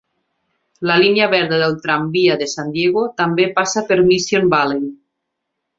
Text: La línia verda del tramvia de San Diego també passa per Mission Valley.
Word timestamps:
La 0.91 0.95
línia 1.03 1.27
verda 1.33 1.59
del 1.65 1.77
tramvia 1.85 2.39
de 2.43 2.49
San 2.55 2.73
Diego 2.79 3.07
també 3.23 3.49
passa 3.61 3.87
per 3.93 4.03
Mission 4.11 4.53
Valley. 4.57 4.87